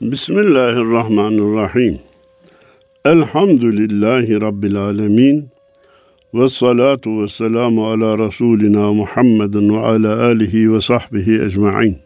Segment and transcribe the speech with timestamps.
[0.00, 1.98] Bismillahirrahmanirrahim.
[3.04, 5.48] Elhamdülillahi Rabbil alemin.
[6.34, 11.98] Ve salatu ve selamu ala Resulina Muhammedin ve ala alihi ve sahbihi ecma'in.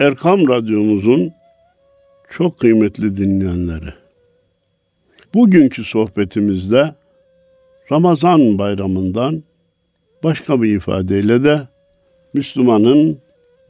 [0.00, 1.32] Erkam Radyomuzun
[2.30, 3.94] çok kıymetli dinleyenleri.
[5.34, 6.94] Bugünkü sohbetimizde
[7.92, 9.42] Ramazan bayramından
[10.24, 11.68] başka bir ifadeyle de
[12.34, 13.18] Müslümanın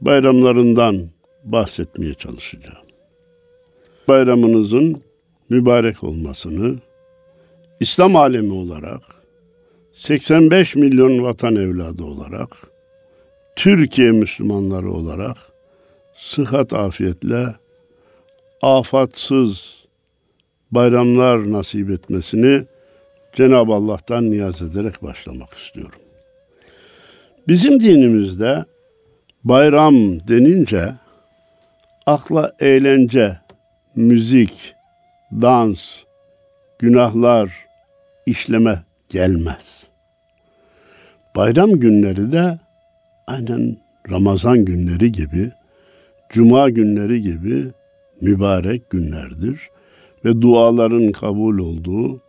[0.01, 0.95] bayramlarından
[1.43, 2.90] bahsetmeye çalışacağım.
[4.07, 5.01] Bayramınızın
[5.49, 6.75] mübarek olmasını
[7.79, 9.01] İslam alemi olarak
[9.93, 12.49] 85 milyon vatan evladı olarak
[13.55, 15.37] Türkiye Müslümanları olarak
[16.17, 17.55] sıhhat afiyetle
[18.61, 19.81] afatsız
[20.71, 22.63] bayramlar nasip etmesini
[23.33, 25.99] Cenab-ı Allah'tan niyaz ederek başlamak istiyorum.
[27.47, 28.65] Bizim dinimizde
[29.43, 29.95] bayram
[30.27, 30.93] denince
[32.05, 33.37] akla eğlence,
[33.95, 34.75] müzik,
[35.31, 35.79] dans,
[36.79, 37.51] günahlar,
[38.25, 39.83] işleme gelmez.
[41.35, 42.59] Bayram günleri de
[43.27, 43.77] aynen
[44.09, 45.51] Ramazan günleri gibi,
[46.29, 47.67] Cuma günleri gibi
[48.21, 49.69] mübarek günlerdir
[50.25, 52.21] ve duaların kabul olduğu,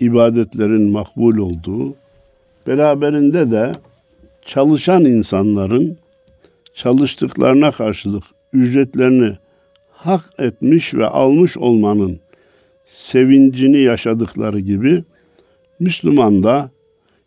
[0.00, 1.94] ibadetlerin makbul olduğu,
[2.66, 3.72] beraberinde de
[4.42, 5.98] çalışan insanların
[6.74, 9.36] çalıştıklarına karşılık ücretlerini
[10.04, 12.20] hak etmiş ve almış olmanın
[12.86, 15.04] sevincini yaşadıkları gibi
[15.80, 16.70] Müslüman da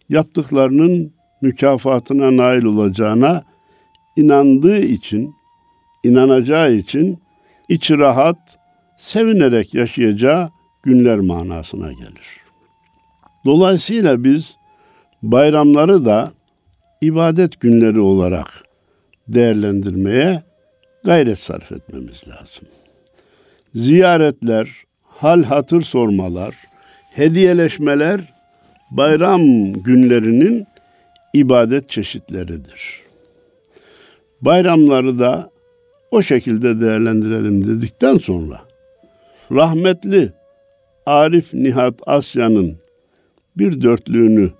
[0.09, 3.43] yaptıklarının mükafatına nail olacağına
[4.15, 5.35] inandığı için,
[6.03, 7.19] inanacağı için
[7.69, 8.37] içi rahat,
[8.97, 10.49] sevinerek yaşayacağı
[10.83, 12.41] günler manasına gelir.
[13.45, 14.55] Dolayısıyla biz
[15.23, 16.31] bayramları da
[17.01, 18.63] ibadet günleri olarak
[19.27, 20.46] değerlendirmeye
[21.03, 22.67] gayret sarf etmemiz lazım.
[23.75, 24.69] Ziyaretler,
[25.03, 26.55] hal hatır sormalar,
[27.11, 28.33] hediyeleşmeler
[28.91, 30.67] bayram günlerinin
[31.33, 33.01] ibadet çeşitleridir.
[34.41, 35.49] Bayramları da
[36.11, 38.61] o şekilde değerlendirelim dedikten sonra
[39.51, 40.31] rahmetli
[41.05, 42.77] Arif Nihat Asya'nın
[43.57, 44.51] bir dörtlüğünü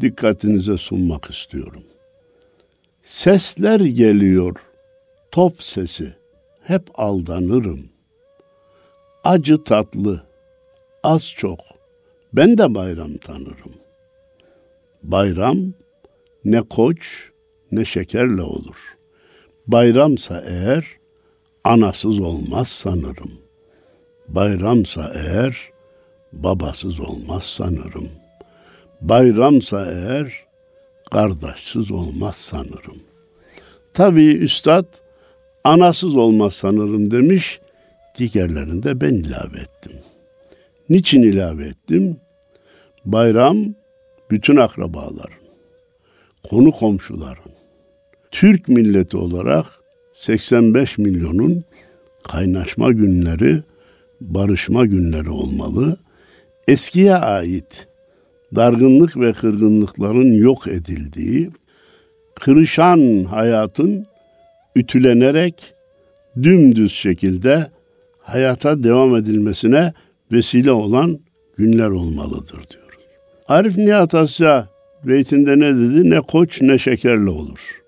[0.00, 1.82] dikkatinize sunmak istiyorum.
[3.02, 4.56] Sesler geliyor,
[5.32, 6.14] top sesi,
[6.62, 7.88] hep aldanırım.
[9.24, 10.22] Acı tatlı,
[11.02, 11.60] az çok,
[12.32, 13.74] ben de bayram tanırım.
[15.02, 15.56] Bayram
[16.44, 17.30] ne koç
[17.72, 18.96] ne şekerle olur.
[19.66, 20.86] Bayramsa eğer
[21.64, 23.32] anasız olmaz sanırım.
[24.28, 25.70] Bayramsa eğer
[26.32, 28.08] babasız olmaz sanırım.
[29.00, 30.32] Bayramsa eğer
[31.10, 33.02] kardeşsiz olmaz sanırım.
[33.94, 34.84] Tabii üstad
[35.68, 37.60] anasız olmaz sanırım demiş.
[38.18, 39.92] Diğerlerinde ben ilave ettim.
[40.88, 42.16] Niçin ilave ettim?
[43.04, 43.56] Bayram
[44.30, 45.42] bütün akrabaların,
[46.50, 47.52] konu komşuların,
[48.30, 49.66] Türk milleti olarak
[50.20, 51.64] 85 milyonun
[52.22, 53.62] kaynaşma günleri,
[54.20, 55.96] barışma günleri olmalı.
[56.68, 57.88] Eskiye ait
[58.56, 61.50] dargınlık ve kırgınlıkların yok edildiği,
[62.34, 64.06] kırışan hayatın
[64.76, 65.74] ütülenerek
[66.42, 67.70] dümdüz şekilde
[68.20, 69.92] hayata devam edilmesine
[70.32, 71.18] vesile olan
[71.56, 73.04] günler olmalıdır diyoruz.
[73.48, 74.68] Arif Nihat Asya
[75.04, 76.10] beytinde ne dedi?
[76.10, 77.82] Ne koç ne şekerle olur.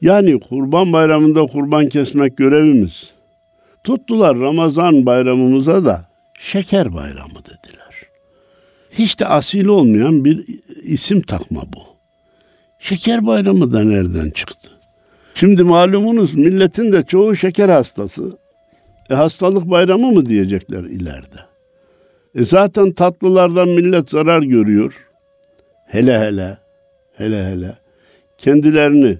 [0.00, 3.10] Yani kurban bayramında kurban kesmek görevimiz.
[3.84, 6.10] Tuttular Ramazan bayramımıza da
[6.40, 8.06] şeker bayramı dediler.
[8.90, 10.44] Hiç de asil olmayan bir
[10.82, 11.82] isim takma bu.
[12.78, 14.70] Şeker bayramı da nereden çıktı?
[15.40, 18.38] Şimdi malumunuz milletin de çoğu şeker hastası.
[19.10, 21.40] E hastalık bayramı mı diyecekler ileride.
[22.34, 25.06] E zaten tatlılardan millet zarar görüyor.
[25.86, 26.58] Hele hele,
[27.16, 27.78] hele hele
[28.38, 29.18] kendilerini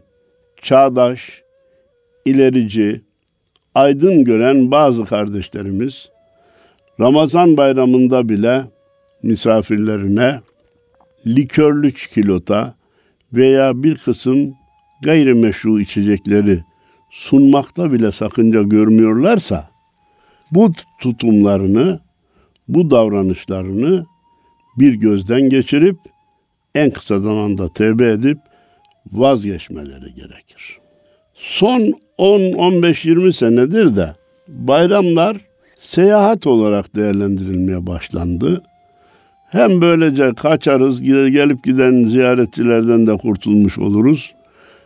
[0.62, 1.42] çağdaş,
[2.24, 3.00] ilerici,
[3.74, 6.08] aydın gören bazı kardeşlerimiz
[7.00, 8.64] Ramazan bayramında bile
[9.22, 10.40] misafirlerine
[11.26, 12.74] likörlü çikolata
[13.32, 14.59] veya bir kısım
[15.02, 16.64] gayrimeşru içecekleri
[17.10, 19.70] sunmakta bile sakınca görmüyorlarsa
[20.50, 22.00] bu tutumlarını,
[22.68, 24.06] bu davranışlarını
[24.78, 25.96] bir gözden geçirip
[26.74, 28.38] en kısa zamanda tevbe edip
[29.12, 30.78] vazgeçmeleri gerekir.
[31.34, 34.14] Son 10-15-20 senedir de
[34.48, 35.36] bayramlar
[35.78, 38.62] seyahat olarak değerlendirilmeye başlandı.
[39.48, 44.32] Hem böylece kaçarız, gelip giden ziyaretçilerden de kurtulmuş oluruz.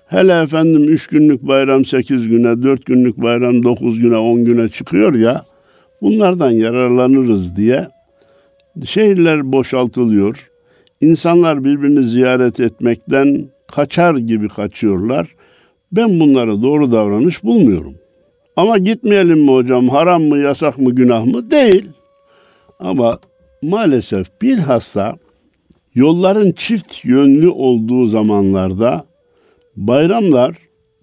[0.07, 5.15] Hele efendim üç günlük bayram sekiz güne, dört günlük bayram dokuz güne, on güne çıkıyor
[5.15, 5.45] ya,
[6.03, 7.89] bunlardan yararlanırız diye
[8.85, 10.51] şehirler boşaltılıyor.
[11.01, 15.35] İnsanlar birbirini ziyaret etmekten kaçar gibi kaçıyorlar.
[15.93, 17.95] Ben bunları doğru davranış bulmuyorum.
[18.57, 19.89] Ama gitmeyelim mi hocam?
[19.89, 21.51] Haram mı, yasak mı, günah mı?
[21.51, 21.91] Değil.
[22.79, 23.19] Ama
[23.63, 25.17] maalesef bilhassa
[25.95, 29.05] yolların çift yönlü olduğu zamanlarda
[29.77, 30.57] bayramlar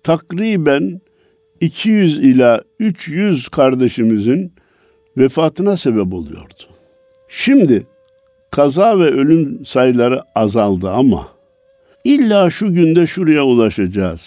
[0.03, 1.01] takriben
[1.61, 4.53] 200 ila 300 kardeşimizin
[5.17, 6.63] vefatına sebep oluyordu.
[7.27, 7.87] Şimdi
[8.51, 11.27] kaza ve ölüm sayıları azaldı ama
[12.03, 14.21] illa şu günde şuraya ulaşacağız.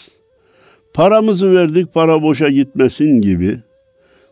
[0.94, 3.60] Paramızı verdik para boşa gitmesin gibi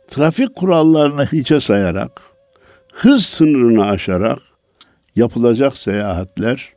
[0.08, 2.22] trafik kurallarını hiçe sayarak,
[2.92, 4.38] hız sınırını aşarak
[5.16, 6.72] yapılacak seyahatler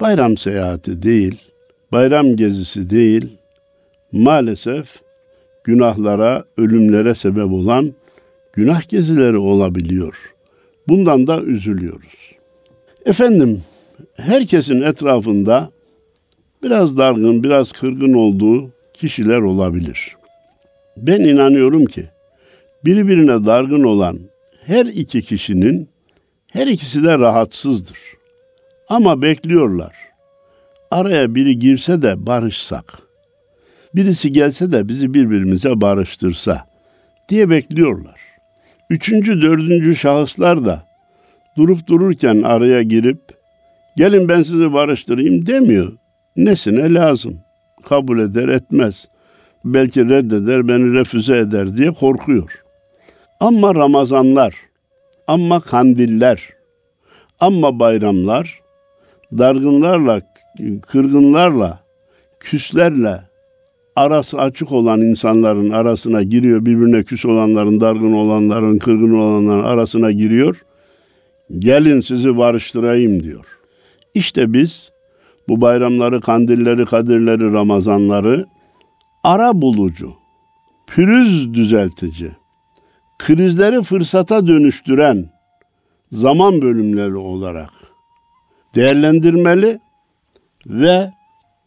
[0.00, 1.42] bayram seyahati değil,
[1.96, 3.28] bayram gezisi değil,
[4.12, 4.88] maalesef
[5.64, 7.92] günahlara, ölümlere sebep olan
[8.52, 10.16] günah gezileri olabiliyor.
[10.88, 12.32] Bundan da üzülüyoruz.
[13.06, 13.62] Efendim,
[14.16, 15.70] herkesin etrafında
[16.62, 20.16] biraz dargın, biraz kırgın olduğu kişiler olabilir.
[20.96, 22.04] Ben inanıyorum ki
[22.84, 24.18] birbirine dargın olan
[24.66, 25.88] her iki kişinin
[26.52, 27.98] her ikisi de rahatsızdır.
[28.88, 30.05] Ama bekliyorlar.
[30.90, 32.98] Araya biri girse de barışsak.
[33.94, 36.66] Birisi gelse de bizi birbirimize barıştırsa
[37.28, 38.20] diye bekliyorlar.
[38.90, 40.86] Üçüncü, dördüncü şahıslar da
[41.56, 43.20] durup dururken araya girip
[43.96, 45.92] gelin ben sizi barıştırayım demiyor.
[46.36, 47.38] Nesine lazım?
[47.84, 49.08] Kabul eder etmez.
[49.64, 52.62] Belki reddeder beni refüze eder diye korkuyor.
[53.40, 54.54] Ama Ramazanlar,
[55.26, 56.50] ama kandiller,
[57.40, 58.60] ama bayramlar
[59.38, 60.22] dargınlarla,
[60.82, 61.80] kırgınlarla,
[62.40, 63.20] küslerle
[63.96, 66.66] arası açık olan insanların arasına giriyor.
[66.66, 70.62] Birbirine küs olanların, dargın olanların, kırgın olanların arasına giriyor.
[71.58, 73.44] Gelin sizi barıştırayım diyor.
[74.14, 74.90] İşte biz
[75.48, 78.46] bu bayramları, kandilleri, kadirleri, ramazanları
[79.24, 80.12] ara bulucu,
[80.86, 82.30] pürüz düzeltici,
[83.18, 85.30] krizleri fırsata dönüştüren
[86.12, 87.70] zaman bölümleri olarak
[88.74, 89.80] değerlendirmeli
[90.66, 91.12] ve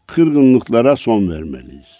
[0.08, 2.00] kırgınlıklara son vermeliyiz.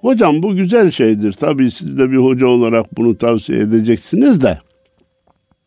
[0.00, 1.32] Hocam bu güzel şeydir.
[1.32, 4.58] Tabii siz de bir hoca olarak bunu tavsiye edeceksiniz de.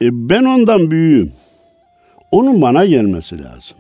[0.02, 1.32] E ben ondan büyüğüm.
[2.32, 3.78] Onun bana gelmesi lazım.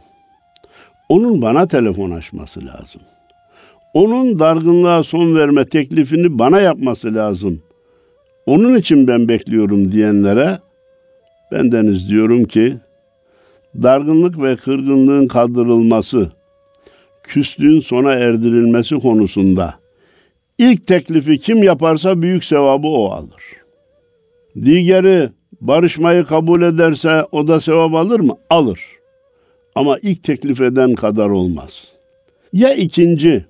[1.09, 3.01] Onun bana telefon açması lazım.
[3.93, 7.61] Onun dargınlığa son verme teklifini bana yapması lazım.
[8.45, 10.59] Onun için ben bekliyorum diyenlere
[11.51, 12.77] ben deniz diyorum ki
[13.75, 16.31] dargınlık ve kırgınlığın kaldırılması,
[17.23, 19.79] küslüğün sona erdirilmesi konusunda
[20.57, 23.43] ilk teklifi kim yaparsa büyük sevabı o alır.
[24.55, 25.29] Digeri
[25.61, 28.37] barışmayı kabul ederse o da sevap alır mı?
[28.49, 28.81] Alır.
[29.75, 31.87] Ama ilk teklif eden kadar olmaz.
[32.53, 33.45] Ya ikinci,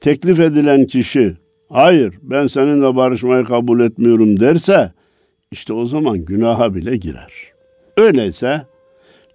[0.00, 1.36] teklif edilen kişi,
[1.68, 4.92] hayır ben seninle barışmayı kabul etmiyorum derse,
[5.52, 7.32] işte o zaman günaha bile girer.
[7.96, 8.62] Öyleyse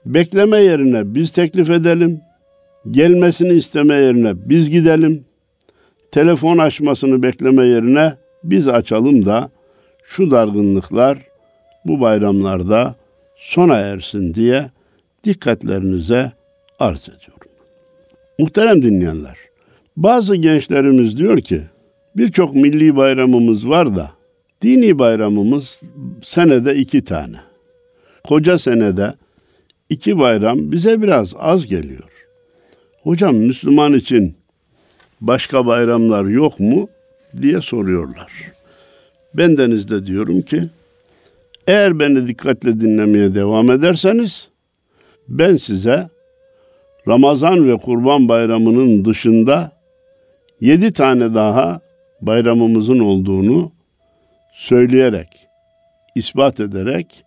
[0.06, 2.22] bekleme yerine biz teklif edelim,
[2.92, 5.26] gelmesini isteme yerine biz gidelim,
[6.12, 8.14] telefon açmasını bekleme yerine
[8.44, 9.50] biz açalım da
[10.06, 11.18] şu dargınlıklar
[11.86, 12.96] bu bayramlarda
[13.38, 14.70] sona ersin diye
[15.24, 16.32] dikkatlerinize
[16.80, 17.48] arz ediyorum.
[18.40, 19.38] Muhterem dinleyenler,
[19.98, 21.62] bazı gençlerimiz diyor ki
[22.18, 24.12] birçok milli bayramımız var da
[24.62, 25.82] dini bayramımız
[26.24, 27.38] senede iki tane.
[28.24, 29.14] Koca senede
[29.90, 32.13] iki bayram bize biraz az geliyor.
[33.04, 34.36] Hocam Müslüman için
[35.22, 36.90] başka bayramlar yok mu
[37.42, 38.32] diye soruyorlar.
[39.34, 40.64] Bendeniz de diyorum ki
[41.68, 44.48] eğer beni dikkatle dinlemeye devam ederseniz
[45.28, 46.10] ben size
[47.08, 49.72] Ramazan ve Kurban Bayramı'nın dışında
[50.62, 51.80] yedi tane daha
[52.22, 53.72] bayramımızın olduğunu
[54.54, 55.28] söyleyerek,
[56.16, 57.24] ispat ederek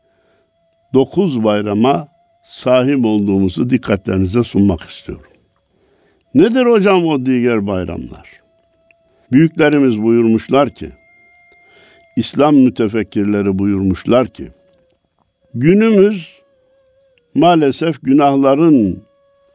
[0.95, 2.09] dokuz bayrama
[2.50, 5.36] sahip olduğumuzu dikkatlerinize sunmak istiyorum.
[6.37, 8.40] Nedir hocam o diğer bayramlar?
[9.33, 10.90] Büyüklerimiz buyurmuşlar ki,
[12.16, 14.49] İslam mütefekkirleri buyurmuşlar ki,
[15.55, 16.28] günümüz
[17.35, 19.02] maalesef günahların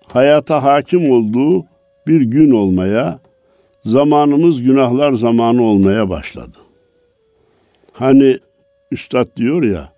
[0.07, 1.65] hayata hakim olduğu
[2.07, 3.19] bir gün olmaya,
[3.85, 6.57] zamanımız günahlar zamanı olmaya başladı.
[7.91, 8.39] Hani
[8.91, 9.93] üstad diyor ya,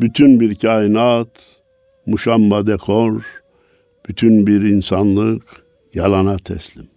[0.00, 1.28] bütün bir kainat,
[2.06, 3.22] muşamba dekor,
[4.08, 5.65] bütün bir insanlık
[5.96, 6.88] yalana teslim.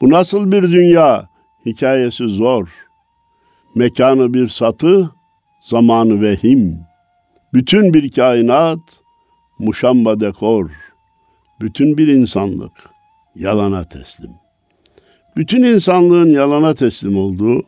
[0.00, 1.28] Bu nasıl bir dünya?
[1.66, 2.68] Hikayesi zor.
[3.74, 5.10] Mekanı bir satı,
[5.68, 6.80] zamanı vehim.
[7.54, 8.78] Bütün bir kainat,
[9.58, 10.70] muşamba dekor.
[11.60, 12.72] Bütün bir insanlık,
[13.36, 14.30] yalana teslim.
[15.36, 17.62] Bütün insanlığın yalana teslim olduğu,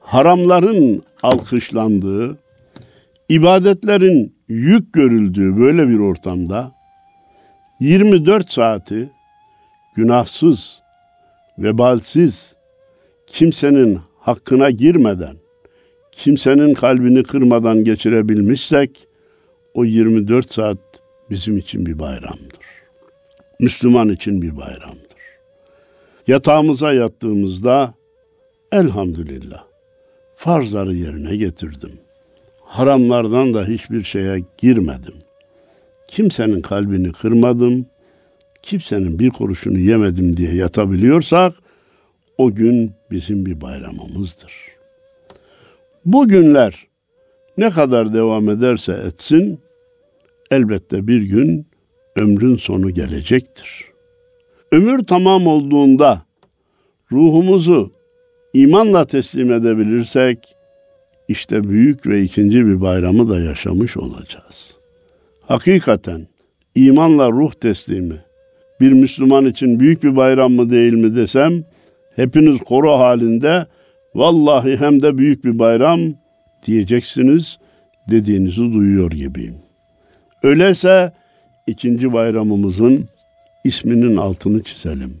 [0.00, 2.38] haramların alkışlandığı,
[3.28, 6.72] ibadetlerin yük görüldüğü böyle bir ortamda
[7.80, 9.15] 24 saati
[9.96, 10.82] günahsız,
[11.58, 12.54] vebalsiz,
[13.26, 15.36] kimsenin hakkına girmeden,
[16.12, 19.08] kimsenin kalbini kırmadan geçirebilmişsek
[19.74, 20.78] o 24 saat
[21.30, 22.66] bizim için bir bayramdır.
[23.60, 25.16] Müslüman için bir bayramdır.
[26.26, 27.94] Yatağımıza yattığımızda
[28.72, 29.64] elhamdülillah
[30.36, 31.92] farzları yerine getirdim.
[32.60, 35.14] Haramlardan da hiçbir şeye girmedim.
[36.08, 37.86] Kimsenin kalbini kırmadım.
[38.66, 41.54] Kimsenin bir kuruşunu yemedim diye yatabiliyorsak
[42.38, 44.52] o gün bizim bir bayramımızdır.
[46.04, 46.86] Bu günler
[47.58, 49.60] ne kadar devam ederse etsin
[50.50, 51.66] elbette bir gün
[52.16, 53.84] ömrün sonu gelecektir.
[54.72, 56.22] Ömür tamam olduğunda
[57.12, 57.92] ruhumuzu
[58.54, 60.38] imanla teslim edebilirsek
[61.28, 64.76] işte büyük ve ikinci bir bayramı da yaşamış olacağız.
[65.40, 66.26] Hakikaten
[66.74, 68.25] imanla ruh teslimi
[68.80, 71.64] bir Müslüman için büyük bir bayram mı değil mi desem
[72.16, 73.66] hepiniz koro halinde
[74.14, 76.00] vallahi hem de büyük bir bayram
[76.66, 77.58] diyeceksiniz
[78.10, 79.56] dediğinizi duyuyor gibiyim.
[80.42, 81.12] Öyleyse
[81.66, 83.08] ikinci bayramımızın
[83.64, 85.20] isminin altını çizelim.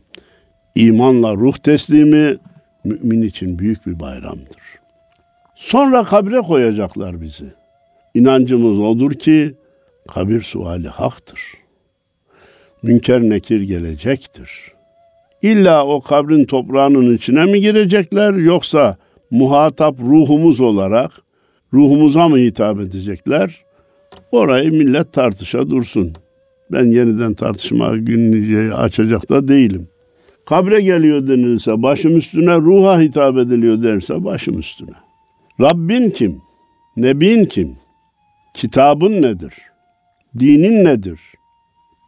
[0.74, 2.36] İmanla ruh teslimi
[2.84, 4.66] mümin için büyük bir bayramdır.
[5.54, 7.52] Sonra kabre koyacaklar bizi.
[8.14, 9.54] İnancımız odur ki
[10.08, 11.40] kabir suali haktır.
[12.86, 14.50] Münker nekir gelecektir.
[15.42, 18.96] İlla o kabrin toprağının içine mi girecekler yoksa
[19.30, 21.10] muhatap ruhumuz olarak
[21.72, 23.64] ruhumuza mı hitap edecekler?
[24.32, 26.12] Orayı millet tartışa dursun.
[26.72, 29.88] Ben yeniden tartışma gününü açacak da değilim.
[30.46, 34.96] Kabre geliyor denilse başım üstüne ruha hitap ediliyor derse başım üstüne.
[35.60, 36.40] Rabbin kim?
[36.96, 37.76] Nebin kim?
[38.54, 39.54] Kitabın nedir?
[40.38, 41.20] Dinin nedir?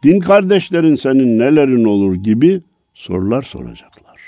[0.03, 2.61] Din kardeşlerin senin nelerin olur gibi
[2.93, 4.19] sorular soracaklar.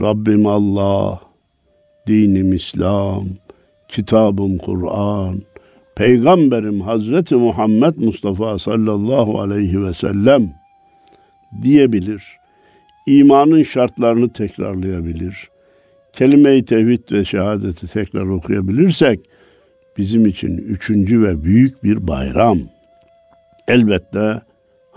[0.00, 1.20] Rabbim Allah,
[2.06, 3.24] dinim İslam,
[3.88, 5.42] kitabım Kur'an,
[5.96, 10.52] peygamberim Hazreti Muhammed Mustafa sallallahu aleyhi ve sellem
[11.62, 12.22] diyebilir.
[13.06, 15.48] İmanın şartlarını tekrarlayabilir.
[16.12, 19.20] Kelime-i tevhid ve şehadeti tekrar okuyabilirsek
[19.98, 22.58] bizim için üçüncü ve büyük bir bayram.
[23.68, 24.40] Elbette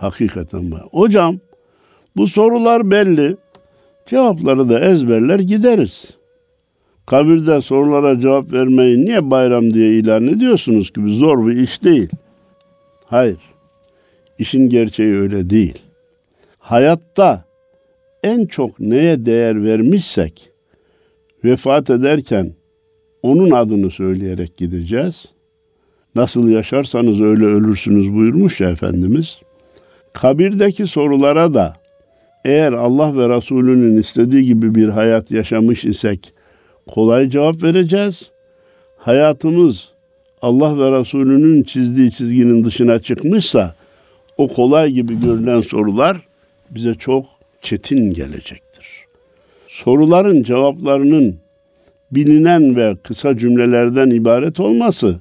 [0.03, 0.81] hakikaten var.
[0.91, 1.39] Hocam
[2.15, 3.37] bu sorular belli.
[4.05, 6.09] Cevapları da ezberler gideriz.
[7.05, 12.09] Kabirde sorulara cevap vermeyi niye bayram diye ilan ediyorsunuz gibi zor bir iş değil.
[13.05, 13.37] Hayır.
[14.39, 15.81] İşin gerçeği öyle değil.
[16.59, 17.45] Hayatta
[18.23, 20.49] en çok neye değer vermişsek
[21.43, 22.53] vefat ederken
[23.23, 25.25] onun adını söyleyerek gideceğiz.
[26.15, 29.39] Nasıl yaşarsanız öyle ölürsünüz buyurmuş ya Efendimiz.
[30.13, 31.75] Kabirdeki sorulara da
[32.45, 36.33] eğer Allah ve Resulünün istediği gibi bir hayat yaşamış isek
[36.87, 38.31] kolay cevap vereceğiz.
[38.97, 39.89] Hayatımız
[40.41, 43.75] Allah ve Resulünün çizdiği çizginin dışına çıkmışsa
[44.37, 46.17] o kolay gibi görülen sorular
[46.69, 47.25] bize çok
[47.61, 48.87] çetin gelecektir.
[49.67, 51.35] Soruların cevaplarının
[52.11, 55.19] bilinen ve kısa cümlelerden ibaret olması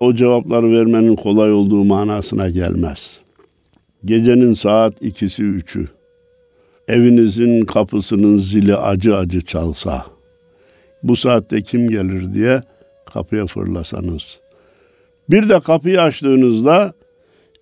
[0.00, 3.19] o cevapları vermenin kolay olduğu manasına gelmez.
[4.04, 5.88] Gecenin saat ikisi üçü,
[6.88, 10.06] evinizin kapısının zili acı acı çalsa,
[11.02, 12.62] bu saatte kim gelir diye
[13.12, 14.38] kapıya fırlasanız.
[15.30, 16.92] Bir de kapıyı açtığınızda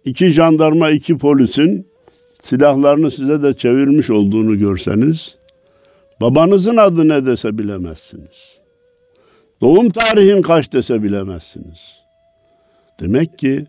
[0.04, 1.86] iki jandarma, iki polisin
[2.42, 5.36] silahlarını size de çevirmiş olduğunu görseniz,
[6.20, 8.58] babanızın adı ne dese bilemezsiniz.
[9.60, 11.78] Doğum tarihin kaç dese bilemezsiniz.
[13.00, 13.66] Demek ki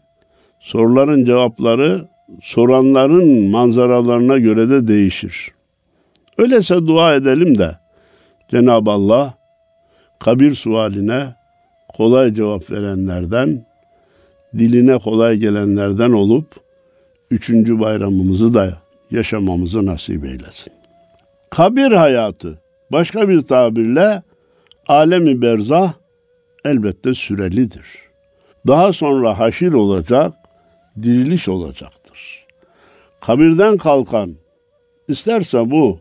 [0.59, 2.07] soruların cevapları
[2.43, 5.51] soranların manzaralarına göre de değişir.
[6.37, 7.77] Öyleyse dua edelim de
[8.51, 9.33] Cenab-ı Allah
[10.19, 11.35] kabir sualine
[11.97, 13.65] kolay cevap verenlerden,
[14.57, 16.45] diline kolay gelenlerden olup
[17.31, 18.77] üçüncü bayramımızı da
[19.11, 20.73] yaşamamızı nasip eylesin.
[21.49, 22.59] Kabir hayatı
[22.91, 24.21] başka bir tabirle
[24.87, 25.93] alemi berzah
[26.65, 27.85] elbette sürelidir.
[28.67, 30.33] Daha sonra haşir olacak,
[31.01, 31.98] diriliş olacaktır.
[33.21, 34.35] Kabirden kalkan
[35.07, 35.99] isterse bu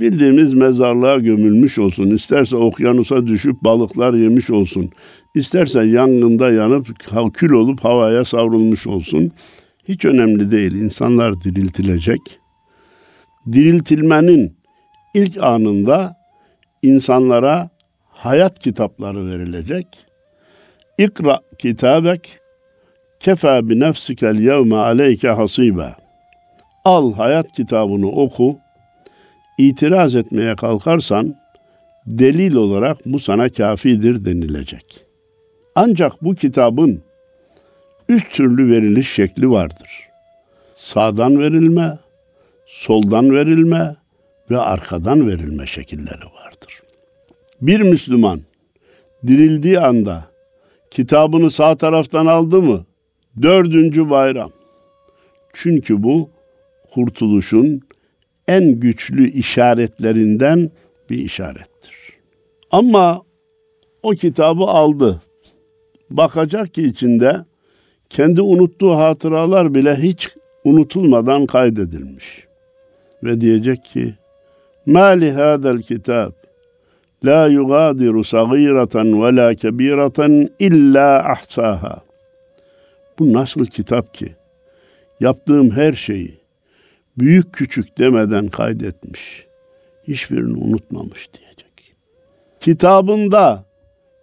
[0.00, 4.90] bildiğimiz mezarlığa gömülmüş olsun, isterse okyanusa düşüp balıklar yemiş olsun,
[5.34, 6.86] isterse yangında yanıp
[7.34, 9.32] kül olup havaya savrulmuş olsun.
[9.88, 10.72] Hiç önemli değil.
[10.72, 12.20] İnsanlar diriltilecek.
[13.52, 14.56] Diriltilmenin
[15.14, 16.16] ilk anında
[16.82, 17.70] insanlara
[18.10, 19.86] hayat kitapları verilecek.
[20.98, 22.38] İkra kitabek
[23.20, 26.05] kefa bi nefsikel yevme aleyke hasibe.
[26.86, 28.58] Al hayat kitabını oku.
[29.58, 31.34] İtiraz etmeye kalkarsan
[32.06, 35.04] delil olarak bu sana kafidir denilecek.
[35.74, 37.02] Ancak bu kitabın
[38.08, 40.08] üç türlü veriliş şekli vardır.
[40.74, 41.98] Sağdan verilme,
[42.66, 43.96] soldan verilme
[44.50, 46.82] ve arkadan verilme şekilleri vardır.
[47.60, 48.40] Bir Müslüman
[49.26, 50.24] dirildiği anda
[50.90, 52.84] kitabını sağ taraftan aldı mı?
[53.42, 54.50] Dördüncü bayram.
[55.52, 56.35] Çünkü bu
[56.95, 57.81] kurtuluşun
[58.47, 60.71] en güçlü işaretlerinden
[61.09, 61.95] bir işarettir.
[62.71, 63.21] Ama
[64.03, 65.21] o kitabı aldı.
[66.09, 67.45] Bakacak ki içinde
[68.09, 70.29] kendi unuttuğu hatıralar bile hiç
[70.63, 72.47] unutulmadan kaydedilmiş.
[73.23, 74.13] Ve diyecek ki,
[74.87, 76.31] مَا لِهَذَا الْكِتَابِ
[77.27, 80.19] لَا يُغَادِرُ صَغِيرَةً وَلَا كَبِيرَةً
[80.67, 81.95] اِلَّا اَحْسَاهَا
[83.19, 84.35] Bu nasıl kitap ki?
[85.19, 86.41] Yaptığım her şeyi
[87.18, 89.46] büyük küçük demeden kaydetmiş.
[90.08, 91.96] Hiçbirini unutmamış diyecek.
[92.60, 93.64] Kitabında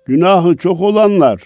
[0.06, 1.42] günahı çok olanlar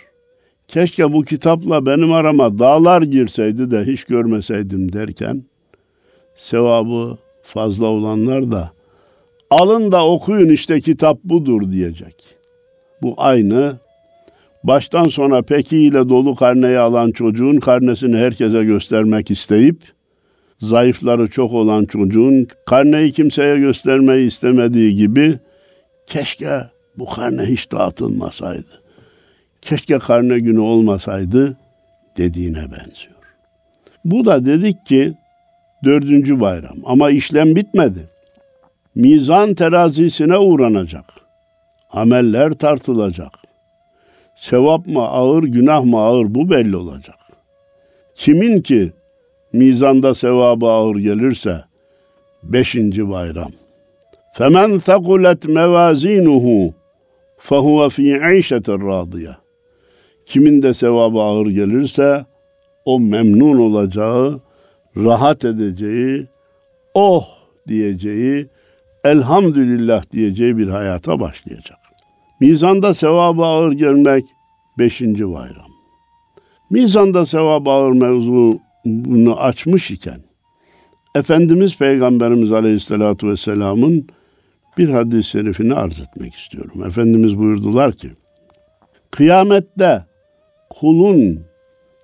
[0.67, 5.43] keşke bu kitapla benim arama dağlar girseydi de hiç görmeseydim derken
[6.35, 8.71] sevabı fazla olanlar da
[9.49, 12.15] alın da okuyun işte kitap budur diyecek.
[13.01, 13.77] Bu aynı
[14.63, 19.77] baştan sona peki ile dolu karneyi alan çocuğun karnesini herkese göstermek isteyip
[20.61, 25.39] zayıfları çok olan çocuğun karneyi kimseye göstermeyi istemediği gibi
[26.07, 26.63] keşke
[26.97, 28.87] bu karne hiç dağıtılmasaydı
[29.67, 31.57] keşke karne günü olmasaydı
[32.17, 33.17] dediğine benziyor.
[34.05, 35.13] Bu da dedik ki
[35.83, 38.09] dördüncü bayram ama işlem bitmedi.
[38.95, 41.05] Mizan terazisine uğranacak.
[41.91, 43.31] Ameller tartılacak.
[44.35, 47.15] Sevap mı ağır, günah mı ağır bu belli olacak.
[48.15, 48.91] Kimin ki
[49.57, 51.63] mizanda sevabı ağır gelirse
[52.43, 53.51] beşinci bayram.
[54.33, 56.73] Femen thakulet mevazinuhu
[57.37, 59.35] fehuve fi işetir radiye.
[60.25, 62.25] Kimin de sevabı ağır gelirse
[62.85, 64.39] o memnun olacağı,
[64.97, 66.27] rahat edeceği,
[66.93, 67.27] oh
[67.67, 68.47] diyeceği,
[69.03, 71.77] elhamdülillah diyeceği bir hayata başlayacak.
[72.39, 74.25] Mizanda sevabı ağır gelmek
[74.79, 75.71] beşinci bayram.
[76.69, 77.91] Mizanda sevabı ağır
[78.87, 80.19] mevzunu açmış iken
[81.15, 84.07] Efendimiz Peygamberimiz Aleyhisselatü Vesselam'ın
[84.77, 86.83] bir hadis-i şerifini arz etmek istiyorum.
[86.87, 88.09] Efendimiz buyurdular ki,
[89.11, 90.05] Kıyamette
[90.69, 91.39] kulun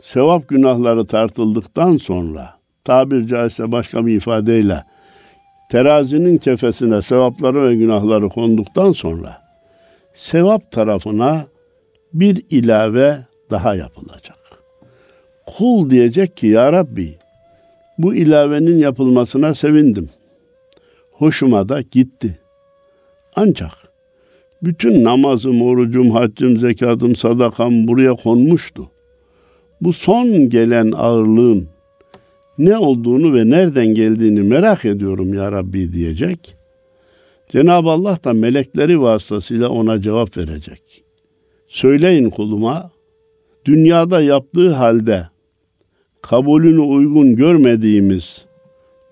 [0.02, 4.84] sevap günahları tartıldıktan sonra tabir caizse başka bir ifadeyle
[5.70, 9.42] terazinin kefesine sevapları ve günahları konduktan sonra
[10.14, 11.46] sevap tarafına
[12.14, 13.20] bir ilave
[13.52, 14.23] daha yapılacak.
[15.58, 17.16] Kul diyecek ki ya Rabbi
[17.98, 20.10] bu ilavenin yapılmasına sevindim.
[21.12, 22.40] Hoşuma da gitti.
[23.36, 23.72] Ancak
[24.64, 28.90] bütün namazım, orucum, haccım, zekatım, sadakam buraya konmuştu.
[29.82, 31.68] Bu son gelen ağırlığın
[32.58, 36.56] ne olduğunu ve nereden geldiğini merak ediyorum ya Rabbi diyecek.
[37.50, 41.04] Cenab-ı Allah da melekleri vasıtasıyla ona cevap verecek.
[41.68, 42.92] Söyleyin kuluma,
[43.66, 45.33] dünyada yaptığı halde
[46.24, 48.46] kabulünü uygun görmediğimiz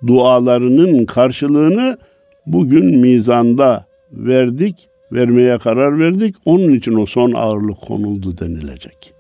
[0.08, 1.98] dualarının karşılığını
[2.46, 4.76] bugün mizanda verdik
[5.12, 6.36] vermeye karar verdik.
[6.46, 9.14] Onun için o son ağırlık konuldu denilecek.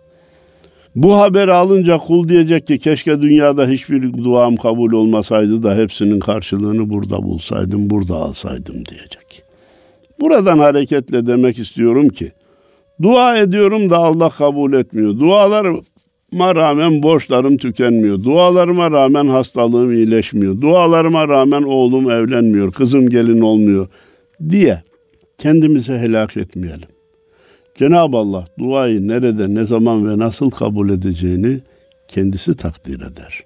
[0.96, 6.90] Bu haberi alınca kul diyecek ki keşke dünyada hiçbir duam kabul olmasaydı da hepsinin karşılığını
[6.90, 9.44] burada bulsaydım, burada alsaydım diyecek.
[10.20, 12.32] Buradan hareketle demek istiyorum ki
[13.02, 15.20] dua ediyorum da Allah kabul etmiyor.
[16.34, 18.24] Dualarıma rağmen borçlarım tükenmiyor.
[18.24, 20.62] Dualarıma rağmen hastalığım iyileşmiyor.
[20.62, 23.88] Dualarıma rağmen oğlum evlenmiyor, kızım gelin olmuyor
[24.50, 24.84] diye
[25.38, 26.88] kendimizi helak etmeyelim.
[27.76, 31.60] Cenab-ı Allah duayı nerede, ne zaman ve nasıl kabul edeceğini
[32.08, 33.44] kendisi takdir eder.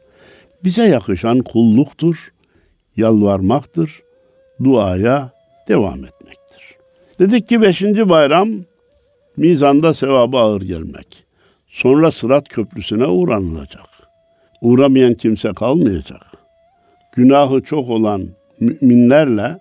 [0.64, 2.34] Bize yakışan kulluktur,
[2.98, 4.02] yalvarmaktır,
[4.64, 5.32] duaya
[5.68, 6.76] devam etmektir.
[7.20, 8.50] Dedik ki beşinci bayram
[9.38, 11.25] mizanda sevabı ağır gelmek.
[11.76, 13.86] Sonra sırat köprüsüne uğranılacak.
[14.62, 16.22] Uğramayan kimse kalmayacak.
[17.12, 18.28] Günahı çok olan
[18.60, 19.60] müminlerle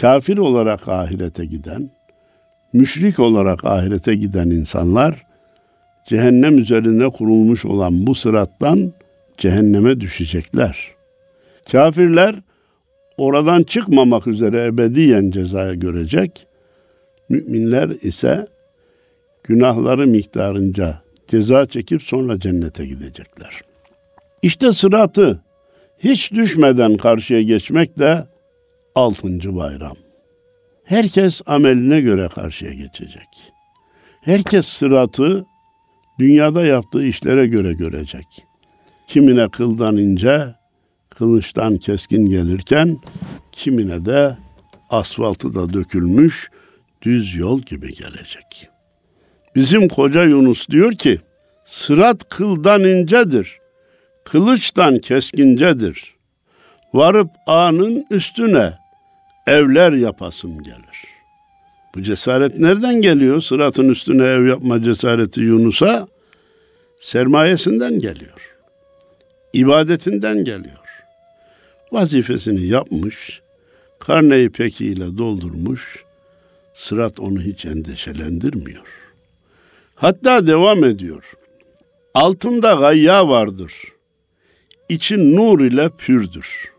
[0.00, 1.90] kafir olarak ahirete giden,
[2.72, 5.26] müşrik olarak ahirete giden insanlar
[6.06, 8.92] cehennem üzerine kurulmuş olan bu sırattan
[9.38, 10.88] cehenneme düşecekler.
[11.72, 12.34] Kafirler
[13.16, 16.46] oradan çıkmamak üzere ebediyen cezaya görecek.
[17.28, 18.46] Müminler ise
[19.44, 23.60] günahları miktarınca ceza çekip sonra cennete gidecekler.
[24.42, 25.42] İşte sıratı
[25.98, 28.26] hiç düşmeden karşıya geçmek de
[28.94, 29.96] altıncı bayram.
[30.84, 33.28] Herkes ameline göre karşıya geçecek.
[34.20, 35.44] Herkes sıratı
[36.18, 38.26] dünyada yaptığı işlere göre görecek.
[39.06, 40.54] Kimine kıldan ince,
[41.10, 42.98] kılıçtan keskin gelirken
[43.52, 44.36] kimine de
[44.90, 46.50] asfaltı da dökülmüş
[47.02, 48.71] düz yol gibi gelecek.
[49.54, 51.20] Bizim koca Yunus diyor ki,
[51.66, 53.58] sırat kıldan incedir,
[54.24, 56.14] kılıçtan keskincedir.
[56.94, 58.72] Varıp anın üstüne
[59.46, 61.02] evler yapasım gelir.
[61.94, 63.40] Bu cesaret nereden geliyor?
[63.40, 66.08] Sıratın üstüne ev yapma cesareti Yunus'a
[67.00, 68.56] sermayesinden geliyor.
[69.52, 70.78] İbadetinden geliyor.
[71.92, 73.40] Vazifesini yapmış,
[73.98, 76.04] karneyi pekiyle doldurmuş,
[76.74, 79.01] sırat onu hiç endişelendirmiyor.
[80.02, 81.32] Hatta devam ediyor.
[82.14, 83.74] Altında gayya vardır.
[84.88, 86.72] İçin nur ile pürdür.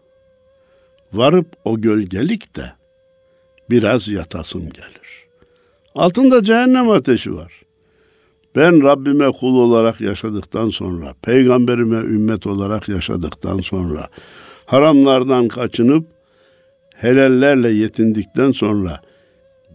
[1.13, 2.71] Varıp o gölgelik de
[3.69, 5.25] biraz yatasım gelir.
[5.95, 7.61] Altında cehennem ateşi var.
[8.55, 14.07] Ben Rabbime kul olarak yaşadıktan sonra, peygamberime ümmet olarak yaşadıktan sonra,
[14.65, 16.07] haramlardan kaçınıp
[16.95, 19.01] helallerle yetindikten sonra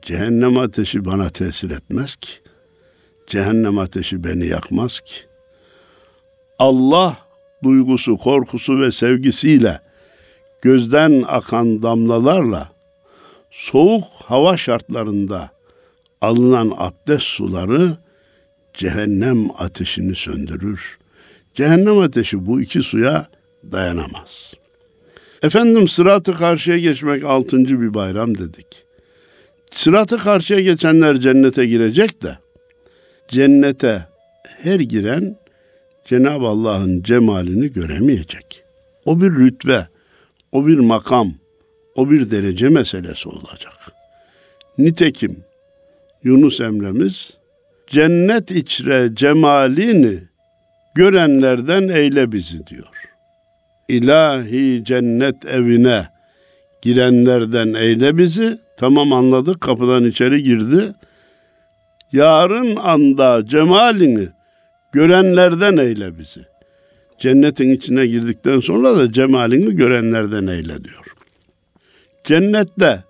[0.03, 2.48] cehennem ateşi bana tesir etmez ki.
[3.29, 5.15] Cehennem ateşi beni yakmaz ki.
[6.59, 7.17] Allah
[7.65, 9.81] duygusu, korkusu ve sevgisiyle
[10.63, 12.73] gözden akan damlalarla
[13.51, 15.51] soğuk hava şartlarında
[16.21, 17.97] alınan abdest suları
[18.75, 20.99] cehennem ateşini söndürür.
[21.55, 23.29] Cehennem ateşi bu iki suya
[23.73, 24.53] dayanamaz.
[25.43, 28.85] Efendim sıratı karşıya geçmek altıncı bir bayram dedik.
[29.71, 32.39] Sıratı karşıya geçenler cennete girecek de
[33.29, 34.07] cennete
[34.63, 35.37] her giren
[36.05, 38.63] Cenab-ı Allah'ın cemalini göremeyecek.
[39.05, 39.87] O bir rütbe,
[40.53, 41.33] o bir makam,
[41.97, 43.93] o bir derece meselesi olacak.
[44.79, 45.37] Nitekim
[46.25, 47.31] Yunus Emre'miz
[47.87, 50.21] cennet içre cemalini
[50.95, 52.93] görenlerden eyle bizi diyor.
[53.89, 56.09] İlahi cennet evine
[56.83, 58.59] girenlerden eyle bizi.
[58.77, 60.95] Tamam anladık kapıdan içeri girdi.
[62.13, 64.29] Yarın anda cemalini
[64.93, 66.41] görenlerden eyle bizi.
[67.19, 71.05] Cennetin içine girdikten sonra da cemalini görenlerden eyle diyor.
[72.25, 73.05] Cennette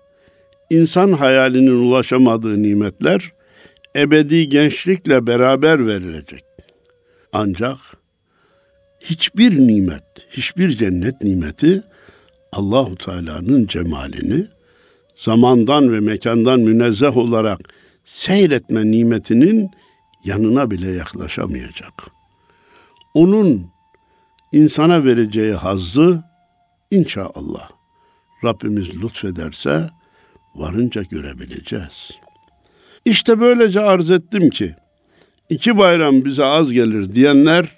[0.69, 3.33] insan hayalinin ulaşamadığı nimetler
[3.95, 6.43] ebedi gençlikle beraber verilecek.
[7.33, 7.77] Ancak
[8.99, 11.83] hiçbir nimet, hiçbir cennet nimeti
[12.51, 14.47] Allahu Teala'nın cemalini
[15.15, 17.59] zamandan ve mekandan münezzeh olarak
[18.09, 19.71] seyretme nimetinin
[20.23, 21.93] yanına bile yaklaşamayacak.
[23.13, 23.67] Onun
[24.51, 26.23] insana vereceği hazzı
[26.91, 27.69] inşallah
[28.43, 29.89] Rabbimiz lütfederse
[30.55, 32.11] varınca görebileceğiz.
[33.05, 34.75] İşte böylece arz ettim ki
[35.49, 37.75] iki bayram bize az gelir diyenler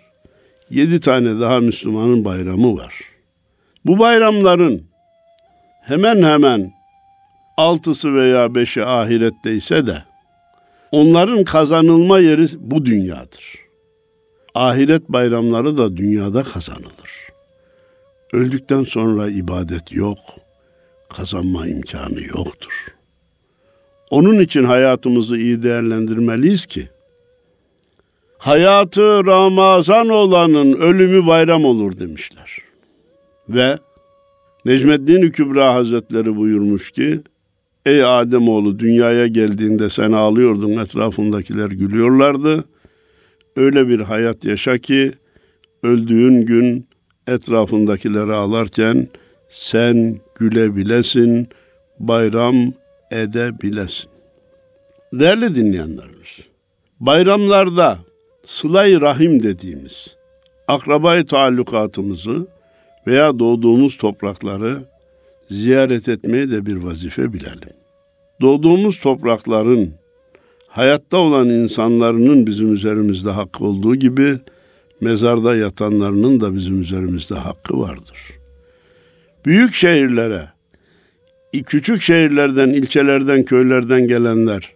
[0.70, 2.96] yedi tane daha Müslümanın bayramı var.
[3.86, 4.84] Bu bayramların
[5.82, 6.72] hemen hemen
[7.58, 10.11] altısı veya beşi ahirette ise de
[10.92, 13.60] onların kazanılma yeri bu dünyadır.
[14.56, 17.12] Ahiret bayramları da dünyada kazanılır.
[18.34, 20.18] Öldükten sonra ibadet yok,
[21.10, 22.88] kazanma imkanı yoktur.
[24.10, 26.90] Onun için hayatımızı iyi değerlendirmeliyiz ki
[28.38, 32.58] hayatı Ramazan olanın ölümü bayram olur demişler.
[33.50, 33.78] Ve
[34.66, 37.22] Necmeddin Kübra Hazretleri buyurmuş ki
[37.86, 42.64] Ey Ademoğlu dünyaya geldiğinde sen ağlıyordun etrafındakiler gülüyorlardı.
[43.56, 45.12] Öyle bir hayat yaşa ki
[45.84, 46.88] öldüğün gün
[47.28, 49.08] etrafındakiler ağlarken
[49.50, 51.48] sen gülebilesin,
[52.00, 52.56] bayram
[53.12, 54.10] edebilesin.
[55.14, 56.48] Değerli dinleyenlerimiz,
[57.00, 57.98] bayramlarda
[58.46, 60.16] sılay rahim dediğimiz
[60.68, 62.48] akrabayı taallukatımızı
[63.08, 64.91] veya doğduğumuz toprakları
[65.52, 67.70] ziyaret etmeyi de bir vazife bilelim.
[68.42, 69.90] Doğduğumuz toprakların
[70.68, 74.38] hayatta olan insanların bizim üzerimizde hakkı olduğu gibi
[75.02, 78.18] mezarda yatanlarının da bizim üzerimizde hakkı vardır.
[79.46, 80.50] Büyük şehirlere,
[81.66, 84.74] küçük şehirlerden, ilçelerden, köylerden gelenler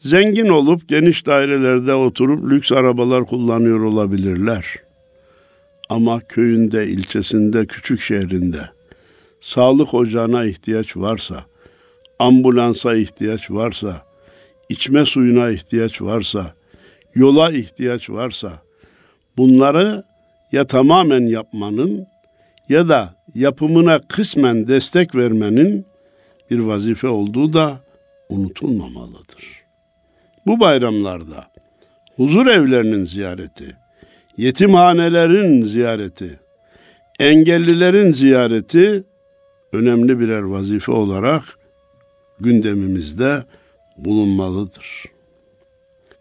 [0.00, 4.76] zengin olup geniş dairelerde oturup lüks arabalar kullanıyor olabilirler.
[5.88, 8.79] Ama köyünde, ilçesinde, küçük şehrinde
[9.40, 11.44] sağlık ocağına ihtiyaç varsa,
[12.18, 14.02] ambulansa ihtiyaç varsa,
[14.68, 16.54] içme suyuna ihtiyaç varsa,
[17.14, 18.52] yola ihtiyaç varsa
[19.36, 20.04] bunları
[20.52, 22.06] ya tamamen yapmanın
[22.68, 25.86] ya da yapımına kısmen destek vermenin
[26.50, 27.80] bir vazife olduğu da
[28.28, 29.60] unutulmamalıdır.
[30.46, 31.50] Bu bayramlarda
[32.16, 33.76] huzur evlerinin ziyareti,
[34.36, 36.40] yetimhanelerin ziyareti,
[37.20, 39.04] engellilerin ziyareti
[39.72, 41.58] önemli birer vazife olarak
[42.40, 43.44] gündemimizde
[43.96, 45.04] bulunmalıdır.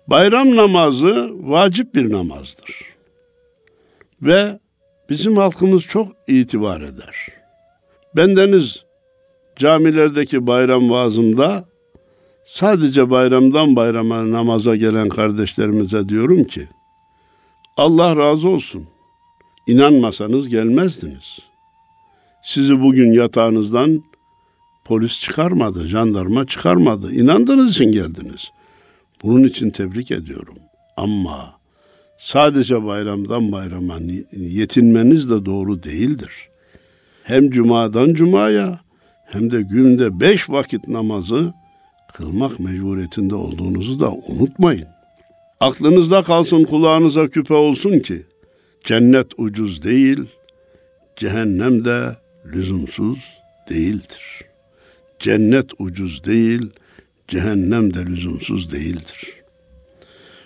[0.07, 2.75] Bayram namazı vacip bir namazdır.
[4.21, 4.59] Ve
[5.09, 7.27] bizim halkımız çok itibar eder.
[8.15, 8.83] Bendeniz
[9.55, 11.65] camilerdeki bayram vaazımda
[12.45, 16.67] sadece bayramdan bayrama namaza gelen kardeşlerimize diyorum ki
[17.77, 18.87] Allah razı olsun.
[19.67, 21.48] İnanmasanız gelmezdiniz.
[22.49, 24.03] Sizi bugün yatağınızdan
[24.85, 27.13] polis çıkarmadı, jandarma çıkarmadı.
[27.15, 28.51] İnandığınız için geldiniz.
[29.23, 30.55] Bunun için tebrik ediyorum.
[30.97, 31.53] Ama
[32.19, 33.97] sadece bayramdan bayrama
[34.31, 36.49] yetinmeniz de doğru değildir.
[37.23, 38.79] Hem cumadan cumaya
[39.25, 41.53] hem de günde beş vakit namazı
[42.13, 44.87] kılmak mecburiyetinde olduğunuzu da unutmayın.
[45.59, 48.23] Aklınızda kalsın kulağınıza küpe olsun ki
[48.83, 50.19] cennet ucuz değil,
[51.15, 53.19] cehennem de lüzumsuz
[53.69, 54.41] değildir.
[55.19, 56.69] Cennet ucuz değil,
[57.27, 59.39] cehennem de lüzumsuz değildir.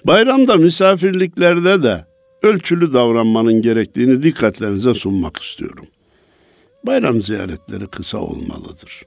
[0.05, 2.05] Bayramda misafirliklerde de
[2.43, 5.85] ölçülü davranmanın gerektiğini dikkatlerinize sunmak istiyorum.
[6.83, 9.01] Bayram ziyaretleri kısa olmalıdır.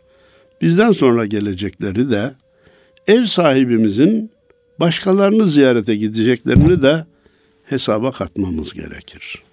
[0.60, 2.34] Bizden sonra gelecekleri de
[3.06, 4.30] ev sahibimizin
[4.80, 7.06] başkalarını ziyarete gideceklerini de
[7.64, 9.45] hesaba katmamız gerekir.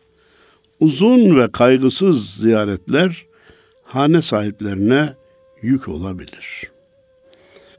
[0.84, 3.26] Uzun ve kaygısız ziyaretler
[3.84, 5.13] hane sahiplerine
[5.62, 6.72] yük olabilir.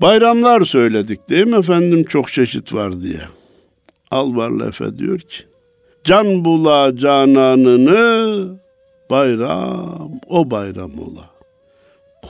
[0.01, 3.21] Bayramlar söyledik değil mi efendim çok çeşit var diye.
[4.11, 5.45] Alvarlı Efe diyor ki,
[6.05, 8.49] Can bula cananını,
[9.11, 11.31] bayram o bayram ola.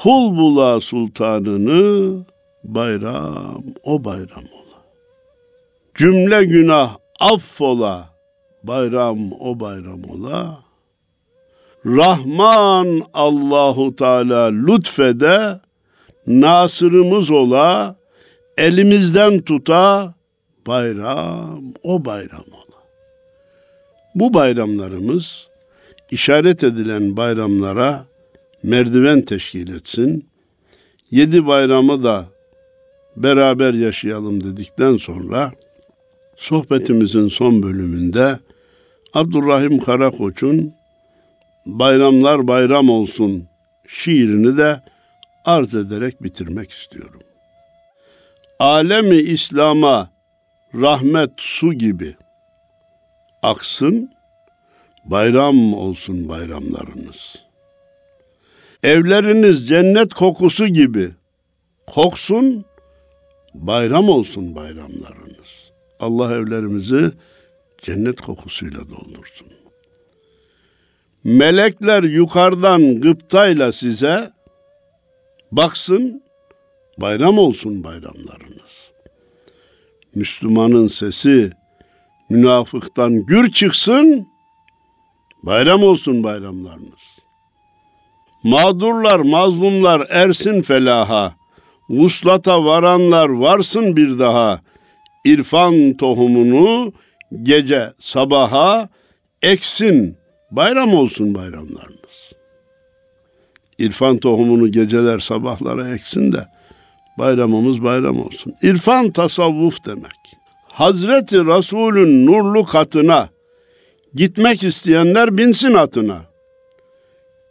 [0.02, 2.24] Kul bula sultanını,
[2.64, 4.82] bayram o bayram ola.
[5.94, 8.08] Cümle günah affola,
[8.62, 10.63] bayram o bayram ola.
[11.86, 15.60] Rahman Allahu Teala lütfede,
[16.26, 17.96] nasırımız ola,
[18.58, 20.14] elimizden tuta,
[20.66, 22.80] bayram o bayram ola.
[24.14, 25.48] Bu bayramlarımız
[26.10, 28.04] işaret edilen bayramlara
[28.62, 30.28] merdiven teşkil etsin.
[31.10, 32.26] Yedi bayramı da
[33.16, 35.52] beraber yaşayalım dedikten sonra
[36.36, 38.38] sohbetimizin son bölümünde
[39.14, 40.72] Abdurrahim Karakoç'un
[41.66, 43.48] Bayramlar Bayram Olsun
[43.88, 44.82] şiirini de
[45.44, 47.20] arz ederek bitirmek istiyorum.
[48.58, 50.10] Alemi İslam'a
[50.74, 52.14] rahmet su gibi
[53.42, 54.10] aksın,
[55.04, 57.36] bayram olsun bayramlarınız.
[58.82, 61.10] Evleriniz cennet kokusu gibi
[61.86, 62.64] koksun,
[63.54, 65.70] bayram olsun bayramlarınız.
[66.00, 67.12] Allah evlerimizi
[67.82, 69.63] cennet kokusuyla doldursun.
[71.24, 74.30] Melekler yukarıdan gıptayla size
[75.52, 76.22] baksın,
[76.98, 78.90] bayram olsun bayramlarınız.
[80.14, 81.50] Müslümanın sesi
[82.30, 84.26] münafıktan gür çıksın,
[85.42, 87.04] bayram olsun bayramlarınız.
[88.42, 91.34] Mağdurlar, mazlumlar ersin felaha,
[91.88, 94.60] vuslata varanlar varsın bir daha,
[95.24, 96.92] irfan tohumunu
[97.42, 98.88] gece sabaha
[99.42, 100.23] eksin,
[100.56, 102.32] bayram olsun bayramlarınız.
[103.78, 106.48] İrfan tohumunu geceler sabahlara eksin de
[107.18, 108.54] bayramımız bayram olsun.
[108.62, 110.36] İrfan tasavvuf demek.
[110.68, 113.28] Hazreti Resul'ün nurlu katına
[114.14, 116.22] gitmek isteyenler binsin atına.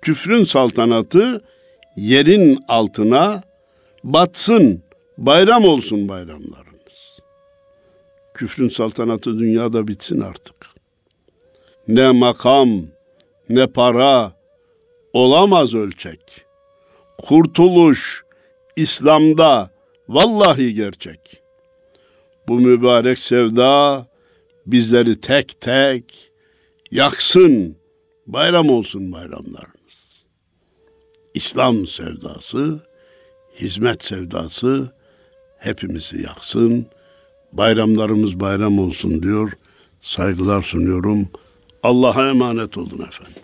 [0.02, 1.42] Küfrün saltanatı
[1.96, 3.44] yerin altına
[4.04, 4.84] batsın,
[5.18, 7.20] bayram olsun bayramlarınız.
[8.34, 10.73] Küfrün saltanatı dünyada bitsin artık.
[11.88, 12.82] Ne makam,
[13.50, 14.34] ne para
[15.14, 16.46] olamaz ölçek.
[17.18, 18.24] Kurtuluş
[18.76, 19.72] İslam'da
[20.10, 21.42] vallahi gerçek.
[22.48, 24.08] Bu mübarek sevda
[24.66, 26.32] bizleri tek tek
[26.92, 27.78] yaksın.
[28.28, 29.74] Bayram olsun bayramlarınız.
[31.34, 32.80] İslam sevdası
[33.60, 34.94] hizmet sevdası
[35.58, 36.86] hepimizi yaksın.
[37.52, 39.52] Bayramlarımız bayram olsun diyor.
[40.02, 41.28] Saygılar sunuyorum.
[41.84, 43.43] Allah'a emanet olun efendim.